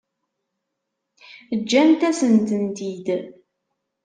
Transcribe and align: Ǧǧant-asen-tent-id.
Ǧǧant-asen-tent-id. 1.59 3.07